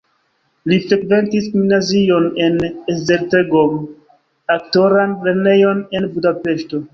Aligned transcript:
Li 0.69 0.77
frekventis 0.85 1.49
gimnazion 1.55 2.25
en 2.45 2.57
Esztergom, 2.93 3.77
aktoran 4.57 5.15
lernejon 5.29 5.85
en 6.01 6.11
Budapeŝto. 6.17 6.83